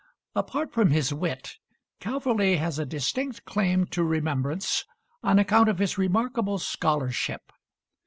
[0.35, 1.57] Apart from his wit,
[1.99, 4.83] Calverley has a distinct claim to remembrance
[5.21, 7.51] on account of his remarkable scholarship.